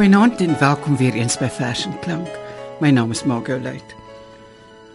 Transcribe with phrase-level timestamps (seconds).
[0.00, 2.28] Goeienaand en welkom weer eens by Vers en Klank.
[2.80, 3.90] My naam is Margot Luit.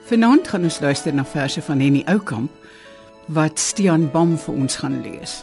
[0.09, 2.49] Vanaand gaan ons luister na verse van Henny Oukamp
[3.29, 5.35] wat Stian Bam vir ons gaan lees.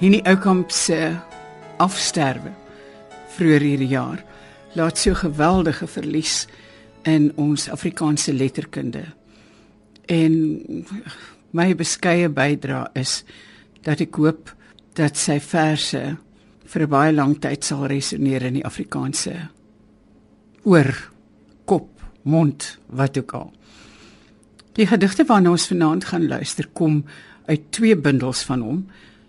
[0.00, 1.12] Henny Oukamp se
[1.76, 2.54] afsterwe
[3.36, 4.24] vroeër hierdie jaar
[4.72, 6.46] laat so geweldige verlies
[7.04, 9.04] in ons Afrikaanse letterkunde.
[10.08, 10.40] En
[11.52, 13.24] my beskeie bydrae is
[13.84, 14.56] dat ek hoop
[14.96, 16.16] dat sy verse
[16.66, 19.48] vir 'n baie lang tyd sal resoneer in die Afrikaanse
[20.64, 21.10] oor
[21.64, 23.52] kop, mond, wat ook al.
[24.72, 27.04] Die gedigte waarna ons vanaand gaan luister kom
[27.46, 28.86] uit twee bundels van hom,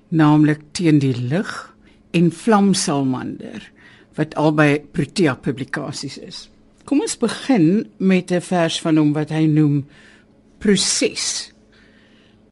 [0.10, 1.76] naamlik Teen die lig
[2.12, 3.72] en Vlamsalmander
[4.18, 6.50] wat albei Protea publikasies is.
[6.88, 9.86] Kom ons begin met 'n vers van hom wat hy noem
[10.60, 11.54] Proses.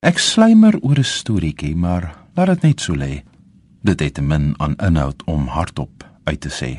[0.01, 3.23] Ek slymer oor 'n storieetjie, maar laat dit net so lê.
[3.85, 6.69] Dit het min aan inhoud om hardop uit te sê.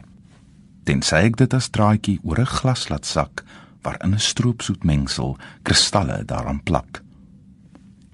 [0.82, 3.44] Tensy ek dit as draadjie oor 'n glas laat sak
[3.82, 7.02] waarin 'n stroopsoet mengsel kristalle daaraan plak.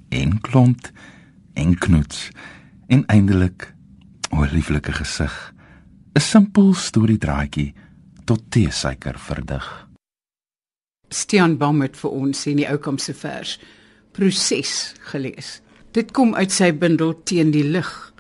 [0.08, 0.92] En klont
[1.54, 2.28] en knoets
[2.86, 3.74] en eindelik
[4.30, 5.54] o lieflike gesig.
[6.14, 7.74] 'n Simpel storie draadjie
[8.24, 9.88] tot teesuiker verdig.
[11.08, 13.60] Stian Bam het vir ons in die oukomse vers
[14.12, 15.60] proses gelees.
[15.92, 18.12] Dit kom uit sy bundel Teen die lig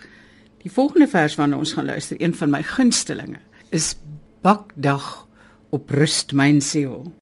[0.62, 3.96] Die volgende vers waarna ons gaan luister, een van my gunstelinge, is
[4.42, 5.26] Bakdag
[5.70, 7.12] op rust myn siel.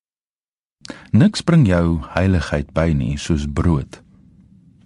[1.13, 4.01] Niks bring jou heiligheid by nie soos brood.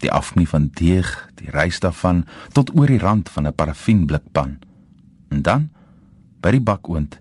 [0.03, 4.59] Die afknie van deeg, die rys daarvan tot oor die rand van 'n parafienblikpan.
[5.31, 5.71] En dan
[6.41, 7.19] by die bakoond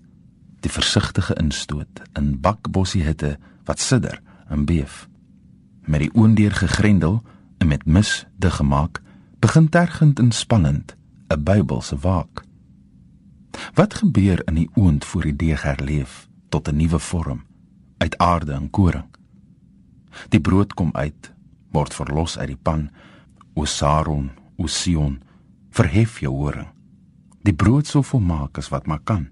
[0.60, 5.08] die versigtige instoot in bakbossie hitte wat sidder en beef.
[5.82, 7.22] Met die oondeur gegrendel
[7.58, 9.02] en met mis dig gemaak,
[9.38, 10.96] begin tergend en spannend
[11.28, 12.44] 'n Bybelse waak.
[13.74, 17.44] Wat gebeur in die oond voor die deeg herleef tot 'n nuwe vorm
[17.98, 19.10] uit aarde en koring?
[20.28, 21.32] Die brood kom uit,
[21.70, 22.90] word verlos uit die pan.
[23.54, 25.22] O Saron, o Sion,
[25.70, 26.68] verhef jou horing.
[27.42, 29.28] Die brood sou volmaak as wat maar kan.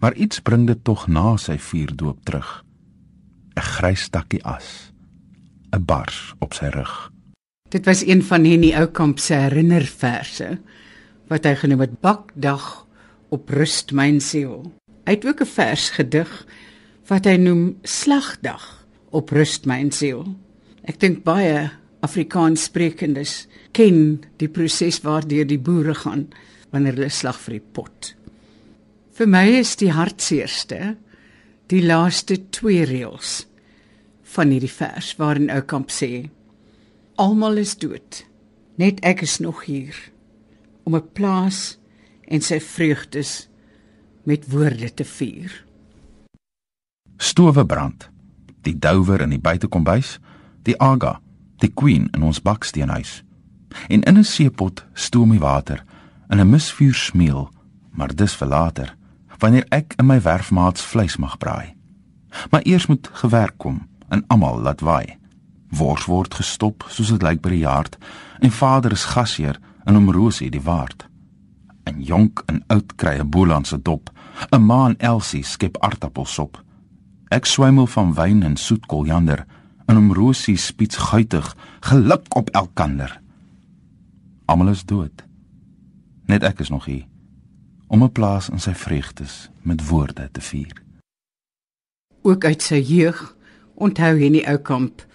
[0.00, 2.64] Maar iets bring dit tog na sy vuurdoop terug.
[3.56, 4.92] 'n Grys stakkie as,
[5.72, 7.12] 'n bars op sy rug.
[7.72, 10.58] Dit was een van Henny Oukamp se herinnerverse
[11.32, 12.66] wat hy genoem het Bakdag
[13.32, 14.66] op rust myn siel.
[15.08, 16.32] Hy het ook 'n vers gedig
[17.08, 20.36] wat hy noem Slagdag op rust myn siel.
[20.84, 26.28] Ek dink baie Afrikaans sprekendes ken die proses waardeur die boere gaan
[26.70, 28.14] wanneer hulle slag vir die pot.
[29.12, 30.96] Vir my is die hartseerste
[31.66, 33.46] die laaste twee reëls
[34.22, 36.28] van hierdie vers waarin Oukamp sê
[37.14, 38.24] Almal is dood.
[38.80, 39.96] Net ek is nog hier
[40.82, 41.78] om 'n plaas
[42.24, 43.48] en sy vreugdes
[44.24, 45.64] met woorde te vier.
[47.16, 48.10] Stowe brand.
[48.62, 50.18] Die douwer in die buitekombuis,
[50.62, 51.20] die aga,
[51.56, 53.22] die queen in ons baksteenhuis.
[53.88, 55.84] En in 'n seepot stoom die water
[56.30, 57.50] in 'n misvuur smeel,
[57.90, 58.96] maar dis vir later,
[59.38, 61.74] wanneer ek in my werfmaats vleis mag braai.
[62.50, 65.20] Maar eers moet gewerk kom en almal laat waai
[65.72, 67.96] wors word gestop soos dit lyk by die jaard
[68.40, 71.06] en vader is gasheer in om Rosie die waard.
[71.86, 74.10] 'n Jonk en oud kry 'n boelandse dop,
[74.52, 76.62] 'n ma en Elsie skep aardappelsop.
[77.30, 79.46] Ek swemel van wyn en soet koljander
[79.86, 83.20] en om Rosie spiets guitig geluk op elkander.
[84.44, 85.24] Almal is dood.
[86.26, 87.06] Net ek is nog hier
[87.92, 90.82] om 'n plaas in sy vreugdes met woorde te vier.
[92.22, 93.36] Ook uit sy jeug
[93.74, 95.06] onthou hy nie ou kamp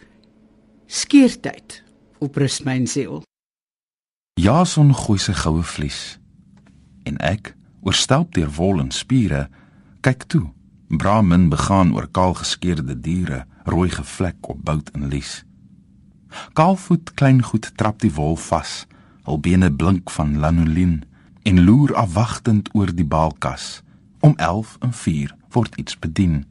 [0.88, 1.84] skeertyd
[2.20, 3.22] op rus my siel.
[4.40, 6.18] Jason gooi sy goue vlies
[7.08, 7.54] en ek,
[7.88, 9.48] oorstelp deur wol en spiere,
[10.04, 10.48] kyk toe.
[10.88, 15.44] Brahmin begaan oor kaal geskeurde diere, rooi gevlek op bout en lies.
[16.56, 18.86] Kaalvoet klein goed trap die wol vas,
[19.24, 21.02] al bene blink van lanolin
[21.48, 23.82] en loer afwagtend oor die baalkas.
[24.20, 26.44] Om 11 en 4 word iets bedien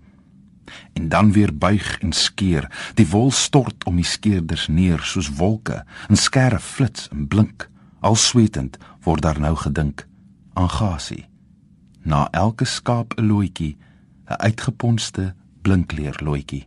[0.93, 2.71] en dan weer buig en skeer.
[2.95, 7.69] Die wol stort om die skeerders neer soos wolke, en skerp flits en blink.
[8.01, 10.07] Al swetend word daar nou gedink
[10.55, 11.27] aan gasie.
[12.03, 13.77] Na elke skaap 'n loetjie,
[14.29, 16.67] 'n uitgeponste blinkleer loetjie.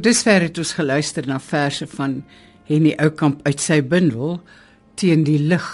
[0.00, 2.12] Tot dusver het ons geluister na verse van
[2.64, 4.38] Henny Oukamp uit sy bundel
[4.96, 5.66] Teen die lig.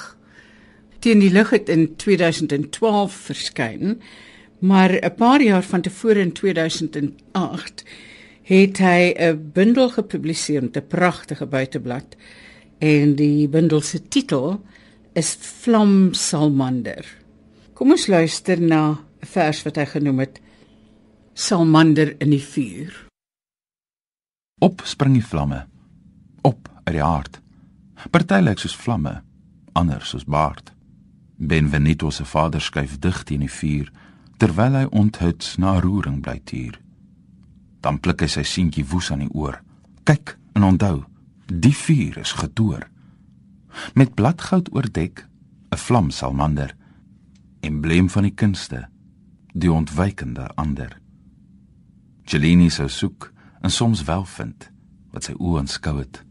[0.99, 4.01] Teen die lig het in 2012 verskyn,
[4.59, 7.85] maar 'n paar jaar van tevore in 2008
[8.51, 12.17] het hy 'n bundel gepubliseer met 'n pragtige buiteblad
[12.79, 14.61] en die bundel se titel
[15.15, 17.07] is Vlam Salmander.
[17.75, 20.41] Kom ons luister na 'n vers wat hy genoem het
[21.35, 23.06] Salmander in die vuur.
[24.59, 25.67] Op spring die vlamme,
[26.41, 27.41] op uit die aard.
[28.11, 29.19] Partylik soos vlamme,
[29.77, 30.73] ander soos baard.
[31.37, 33.91] Benvenuto se vader skuif dig teen die vuur
[34.41, 36.81] terwyl hy onthuts na roering bly tuur.
[37.85, 39.61] Dan pluk hy sy seentjie woes aan die oor.
[40.09, 41.05] Kyk en onthou,
[41.53, 42.89] die vuur is gedoor.
[43.93, 45.27] Met bladgoud oordek,
[45.69, 46.73] 'n vlam salmander,
[47.61, 48.89] embleem van die kunste,
[49.53, 50.97] die ontwykende ander.
[52.25, 54.71] Cellini sou soek en soms wel vind
[55.13, 56.23] wat sy oë aanskou het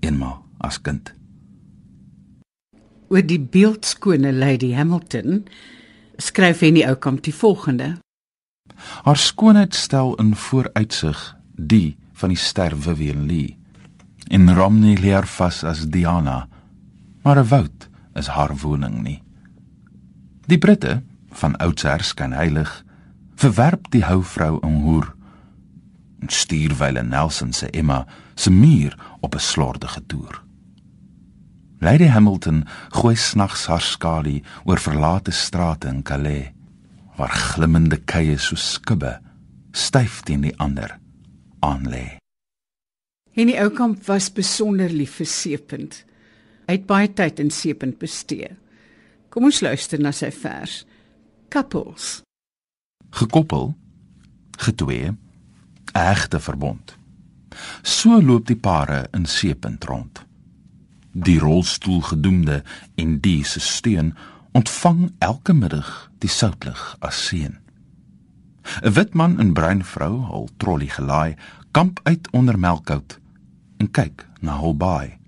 [0.00, 1.12] eenmal as kind.
[3.10, 5.44] Oor die beeldskone Lady Hamilton
[6.20, 7.96] skryf hy nie oukamp die volgende.
[9.04, 11.18] Haar skoonheid stel in vooruitsig
[11.56, 13.56] die van die ster Vivian Lee.
[14.30, 16.46] In Romney leer vas as Diana,
[17.24, 19.22] maar 'n woud is haar woning nie.
[20.46, 22.84] Die Britte van oudsher skyn heilig,
[23.34, 25.14] verwerp die houvrou in hoer
[26.20, 30.42] en stuur wyle Nelson se Emma se muur op 'n slordige toer.
[31.80, 36.52] Lady Hamilton gooi snags haar skadu oor verlate strate in Calais
[37.16, 39.20] waar glimmende keie so skibbe
[39.72, 40.98] styf teen die ander
[41.60, 42.18] aan lê.
[43.32, 46.04] Henny Oukamp was besonder lief vir Seepunt.
[46.66, 48.50] Hy het baie tyd in Seepunt bestee.
[49.30, 50.84] Kom ons luister na sy vers.
[51.48, 52.20] Couples.
[53.10, 53.72] Gekoppel,
[54.58, 55.14] getwee,
[55.92, 56.96] egte verbond.
[57.82, 60.24] So loop die pare in Seepunt rond.
[61.12, 62.62] Die rolstoelgedoemde
[62.94, 64.14] en die se steun
[64.52, 67.58] ontvang elke middag die soutlig as seën.
[68.82, 71.34] 'n Wit man en bruin vrou, al trolly gelaai,
[71.70, 73.18] kamp uit onder melkhout
[73.76, 75.18] en kyk na hul baai.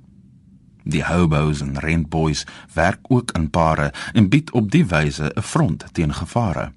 [0.84, 2.44] Die hobos en rentboys
[2.74, 6.72] werk ook in pare en bied op die wyse 'n front teen gevare.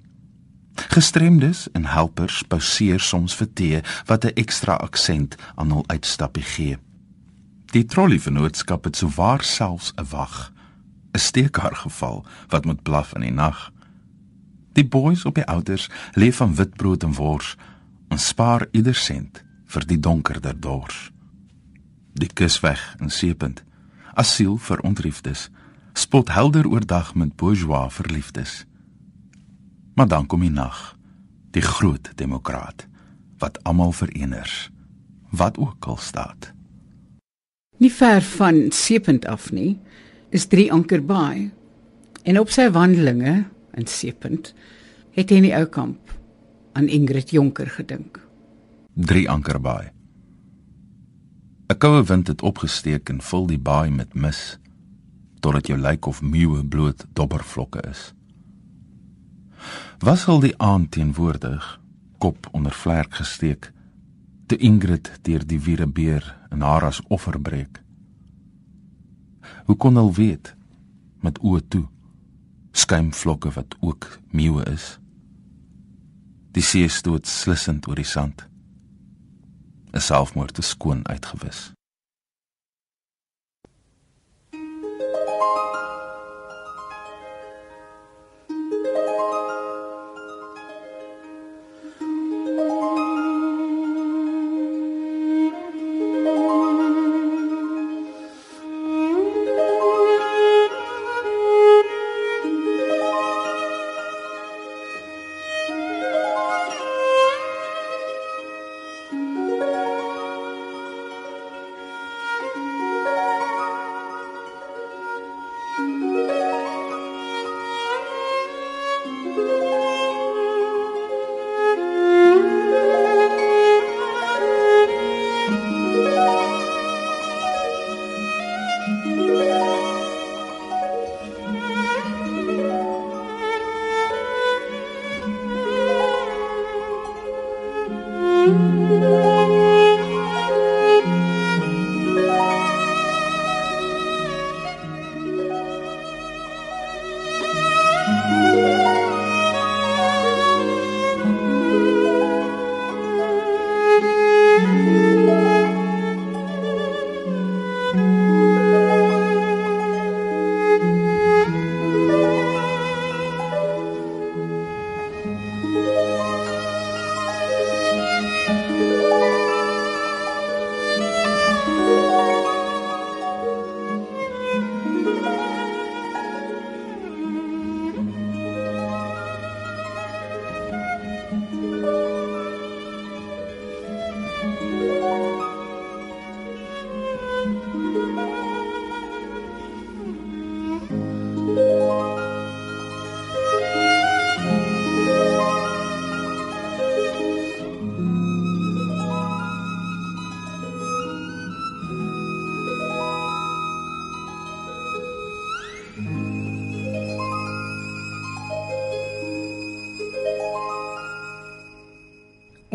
[0.76, 6.78] Gestremdes en helpers pauseer soms vir tee wat 'n ekstra aksent aan hul uitstappie gee.
[7.72, 10.52] Die trolleyvernootskap het souwaar selfs 'n wag,
[11.12, 13.72] 'n steekar geval wat moet blaf in die nag.
[14.72, 17.56] Die boeis op die ouders leef van witbrood en wors
[18.08, 21.10] en spaar ieder sent vir die donkerder dors.
[22.12, 23.64] Die kusweg in Seepunt,
[24.14, 25.50] asiel vir ontriefdes,
[25.92, 28.64] spot helder oordag met bourgeois verliefdes.
[29.96, 30.96] Maar dan kom die nag,
[31.56, 32.86] die groot demokraat
[33.40, 34.70] wat almal vereners,
[35.30, 36.52] wat ook al staat.
[37.76, 39.78] Nie ver van Seepunt af nie,
[40.28, 41.50] is drie ankerbaai.
[42.22, 43.44] En op sy wandelinge
[43.76, 44.54] in Seepunt
[45.16, 46.12] het hy in die ou kamp
[46.76, 48.20] aan Ingrid Jonker gedink.
[48.94, 49.92] Drie ankerbaai.
[51.68, 54.58] 'n Koue wind het opgesteek en vul die baai met mis
[55.40, 58.15] totdat jou lyk of meeuwe bloot dobbervlokke is
[59.98, 61.80] was al die aand teenwoordig,
[62.18, 63.72] kop onder vlerk gesteek,
[64.46, 67.82] te Ingrid deur die wierebeer en haar as offer breek.
[69.66, 70.54] Hoe kon al weet
[71.20, 71.86] met oë toe
[72.76, 74.98] skuimvlokke wat ook meeuwe is.
[76.52, 78.46] Die see stoot slissend oor die sand.
[79.92, 81.75] 'n Selfmoord te skoon uitgewis.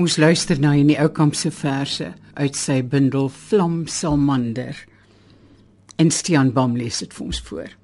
[0.01, 4.73] Ons luister na in die ou kamp se verse uit sy bundel Vlam Salmander.
[6.01, 7.75] En Stian Bom lees dit vir ons voor.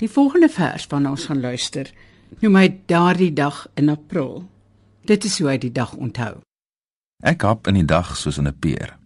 [0.00, 1.90] Die volgende vers waarna ons gaan luister,
[2.40, 4.46] noem hy daardie dag in April.
[5.04, 6.38] Dit is hoe hy die dag onthou.
[7.20, 8.96] Ek hap in die dag soos in 'n peer.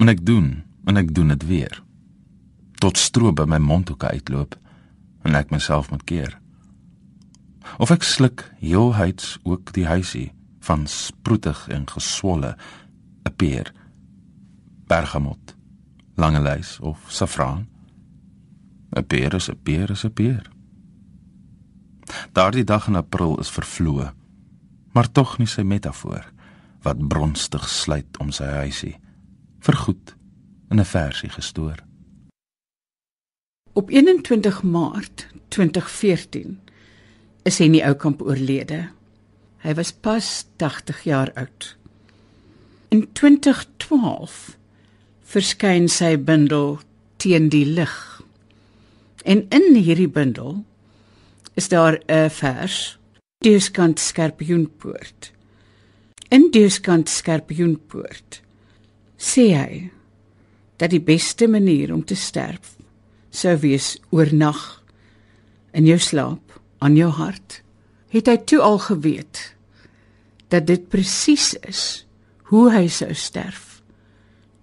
[0.00, 1.82] En ek doen, en ek doen dit weer.
[2.80, 4.58] Tot stroop by my mondhoeke uitloop
[5.22, 6.40] en ek myself moet keer.
[7.78, 12.56] Of ek sluk heelheids ook die huisie van sproetig en geswolle
[13.24, 13.72] 'n peer
[14.86, 15.56] bergamot
[16.14, 17.68] lange lys of safraan.
[18.96, 20.50] 'n peer is 'n peer is 'n peer.
[22.32, 24.12] Daardie dag in april is vervloë
[24.92, 26.24] maar tog nie sy metafoor
[26.84, 28.96] wat bronstig sluit om sy huisie.
[29.60, 30.14] Vergoed
[30.70, 31.84] in 'n versie gestoor.
[33.72, 36.60] Op 21 maart 2014
[37.42, 38.88] is hy in die Oukamp oorlede
[39.60, 41.76] Hy was pas 80 jaar oud.
[42.88, 44.56] In 2012
[45.30, 46.78] verskyn sy bundel
[47.20, 47.96] Teen die lig.
[49.28, 50.64] En in hierdie bundel
[51.54, 52.98] is daar 'n vers,
[53.44, 55.32] Deuskant skerpioenpoort.
[56.30, 58.40] In Deuskant skerpioenpoort
[59.18, 59.90] sê hy
[60.76, 62.76] dat die beste manier om te sterf
[63.30, 64.82] sou wees oornag
[65.72, 67.62] in jou slaap aan jou hart
[68.10, 69.42] het hy toe al geweet
[70.50, 71.82] dat dit presies is
[72.50, 73.82] hoe hy sou sterf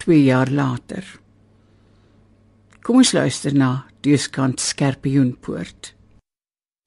[0.03, 1.03] 2 jaar later.
[2.83, 5.93] Kom ons luister na Deuskant Skerpioenpoort.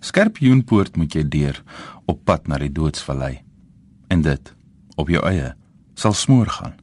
[0.00, 1.58] Skerpioenpoort moet jy deur
[2.08, 3.42] op pad na die doodsvallei.
[4.08, 4.52] En dit
[4.96, 5.52] op jou eie
[6.00, 6.76] sal smoor gaan.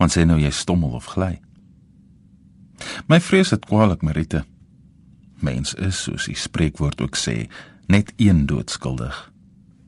[0.00, 1.34] Want sê nou jy stommel of gly.
[3.08, 4.44] My vrees het kwaliek Marite.
[5.44, 7.44] Mens is soos die spreekwoord ook sê,
[7.88, 9.32] net een doodskuldig.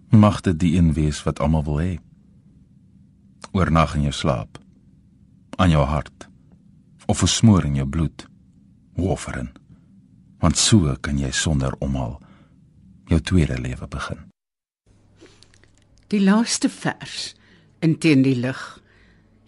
[0.08, 1.92] Mag dit die een wees wat almal wil hê.
[3.52, 4.58] Oornag in jou slaap.
[5.60, 6.28] Aan jou hart.
[7.06, 8.24] Of versmoor in jou bloed.
[8.96, 9.52] Hooferen.
[10.40, 12.16] Want so kan jy sonder omhaal
[13.10, 14.24] jou tweede lewe begin.
[16.08, 17.34] Die laaste vers
[17.84, 18.62] in teen die lig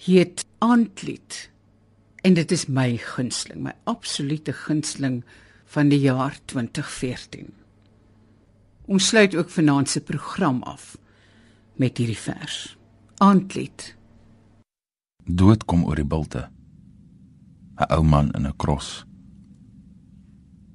[0.05, 1.49] heet Aandlied.
[2.23, 5.23] En dit is my gunsteling, my absolute gunsteling
[5.65, 7.62] van die jaar 2014.
[8.87, 10.99] Ons sluit ook vanaand se program af
[11.77, 12.77] met hierdie vers.
[13.17, 13.97] Aandlied.
[15.25, 16.49] Dood kom oor die bulte.
[17.79, 19.07] 'n Ou man in 'n kros.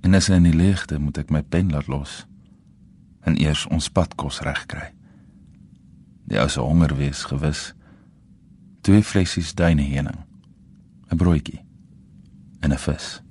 [0.01, 2.25] En as in die ligte moet ek my pen laat los
[3.21, 4.93] en eers ons padkos regkry.
[6.27, 7.73] Die ou se honger wees gewis.
[8.81, 10.25] Twee flessies duine heuning.
[11.11, 11.65] 'n broodjie
[12.59, 13.21] en 'n vis.